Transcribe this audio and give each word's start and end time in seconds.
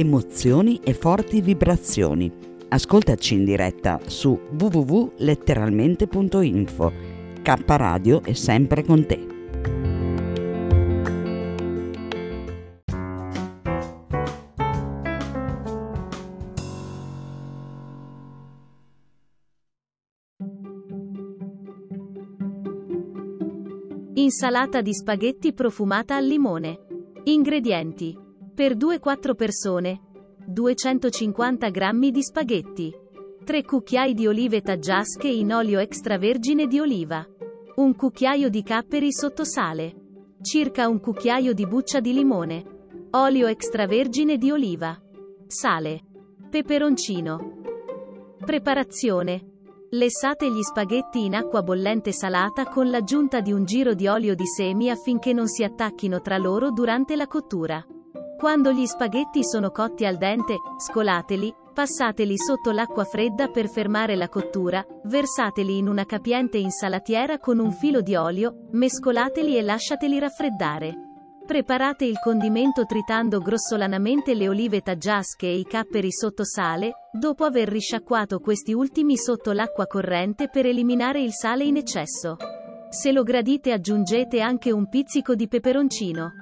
emozioni 0.00 0.80
e 0.82 0.94
forti 0.94 1.42
vibrazioni. 1.42 2.32
Ascoltaci 2.68 3.34
in 3.34 3.44
diretta 3.44 4.00
su 4.06 4.40
www.letteralmente.info. 4.58 6.92
K 7.42 7.62
Radio 7.66 8.22
è 8.22 8.32
sempre 8.32 8.82
con 8.82 9.04
te. 9.06 9.26
Insalata 24.14 24.80
di 24.80 24.94
spaghetti 24.94 25.52
profumata 25.52 26.16
al 26.16 26.24
limone. 26.24 26.78
Ingredienti. 27.24 28.28
Per 28.60 28.76
2-4 28.76 29.34
persone. 29.34 30.00
250 30.44 31.70
g 31.70 32.10
di 32.10 32.22
spaghetti. 32.22 32.94
3 33.42 33.64
cucchiai 33.64 34.12
di 34.12 34.26
olive 34.26 34.60
taggiasche 34.60 35.28
in 35.28 35.54
olio 35.54 35.78
extravergine 35.78 36.66
di 36.66 36.78
oliva. 36.78 37.26
Un 37.76 37.96
cucchiaio 37.96 38.50
di 38.50 38.62
capperi 38.62 39.14
sotto 39.14 39.44
sale. 39.44 39.94
Circa 40.42 40.88
un 40.88 41.00
cucchiaio 41.00 41.54
di 41.54 41.66
buccia 41.66 42.00
di 42.00 42.12
limone. 42.12 42.64
Olio 43.12 43.46
extravergine 43.46 44.36
di 44.36 44.50
oliva. 44.50 44.94
Sale. 45.46 46.02
Peperoncino. 46.50 47.62
Preparazione. 48.44 49.52
Lessate 49.88 50.52
gli 50.52 50.60
spaghetti 50.60 51.24
in 51.24 51.34
acqua 51.34 51.62
bollente 51.62 52.12
salata 52.12 52.66
con 52.66 52.90
l'aggiunta 52.90 53.40
di 53.40 53.52
un 53.52 53.64
giro 53.64 53.94
di 53.94 54.06
olio 54.06 54.34
di 54.34 54.46
semi 54.46 54.90
affinché 54.90 55.32
non 55.32 55.48
si 55.48 55.64
attacchino 55.64 56.20
tra 56.20 56.36
loro 56.36 56.70
durante 56.70 57.16
la 57.16 57.26
cottura. 57.26 57.82
Quando 58.40 58.72
gli 58.72 58.86
spaghetti 58.86 59.44
sono 59.44 59.70
cotti 59.70 60.06
al 60.06 60.16
dente, 60.16 60.56
scolateli, 60.78 61.54
passateli 61.74 62.38
sotto 62.38 62.70
l'acqua 62.70 63.04
fredda 63.04 63.48
per 63.48 63.68
fermare 63.68 64.16
la 64.16 64.30
cottura, 64.30 64.82
versateli 65.04 65.76
in 65.76 65.86
una 65.86 66.06
capiente 66.06 66.56
insalatiera 66.56 67.38
con 67.38 67.58
un 67.58 67.70
filo 67.70 68.00
di 68.00 68.16
olio, 68.16 68.68
mescolateli 68.70 69.58
e 69.58 69.60
lasciateli 69.60 70.18
raffreddare. 70.18 70.94
Preparate 71.46 72.06
il 72.06 72.18
condimento 72.18 72.86
tritando 72.86 73.40
grossolanamente 73.40 74.32
le 74.32 74.48
olive 74.48 74.80
taggiasche 74.80 75.46
e 75.46 75.58
i 75.58 75.64
capperi 75.64 76.10
sotto 76.10 76.42
sale, 76.42 77.08
dopo 77.12 77.44
aver 77.44 77.68
risciacquato 77.68 78.38
questi 78.38 78.72
ultimi 78.72 79.18
sotto 79.18 79.52
l'acqua 79.52 79.86
corrente 79.86 80.48
per 80.48 80.64
eliminare 80.64 81.20
il 81.20 81.34
sale 81.34 81.64
in 81.64 81.76
eccesso. 81.76 82.38
Se 82.88 83.12
lo 83.12 83.22
gradite 83.22 83.70
aggiungete 83.72 84.40
anche 84.40 84.72
un 84.72 84.88
pizzico 84.88 85.34
di 85.34 85.46
peperoncino. 85.46 86.32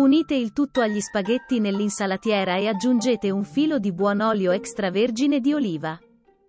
Unite 0.00 0.34
il 0.34 0.54
tutto 0.54 0.80
agli 0.80 0.98
spaghetti 0.98 1.60
nell'insalatiera 1.60 2.56
e 2.56 2.68
aggiungete 2.68 3.30
un 3.30 3.44
filo 3.44 3.78
di 3.78 3.92
buon 3.92 4.22
olio 4.22 4.50
extravergine 4.50 5.40
di 5.40 5.52
oliva. 5.52 6.00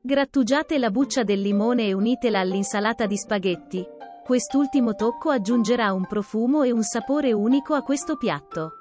Grattugiate 0.02 0.78
la 0.78 0.90
buccia 0.90 1.24
del 1.24 1.42
limone 1.42 1.88
e 1.88 1.94
unitela 1.94 2.40
all'insalata 2.40 3.06
di 3.06 3.18
spaghetti. 3.18 3.86
Quest'ultimo 4.24 4.96
tocco 4.96 5.32
aggiungerà 5.32 5.92
un 5.92 6.08
profumo 6.08 6.64
e 6.64 6.72
un 6.72 6.82
sapore 6.82 7.34
unico 7.34 7.74
a 7.74 7.82
questo 7.82 8.16
piatto. 8.16 8.81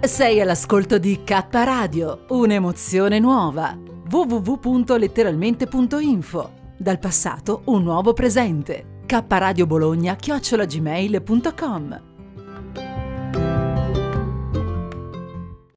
Sei 0.00 0.40
all'ascolto 0.40 0.96
di 0.96 1.24
K 1.24 1.48
Radio, 1.50 2.24
un'emozione 2.28 3.18
nuova. 3.18 3.76
www.letteralmente.info. 4.08 6.52
Dal 6.78 7.00
passato 7.00 7.62
un 7.64 7.82
nuovo 7.82 8.12
presente. 8.12 9.00
K 9.06 9.24
Radio 9.28 9.66
Bologna 9.66 10.14
chiocciolagmail.com 10.14 12.07